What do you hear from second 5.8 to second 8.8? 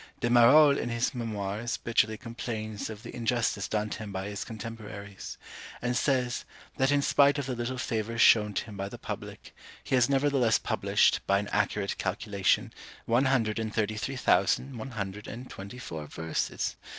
says, that in spite of the little favour shown to him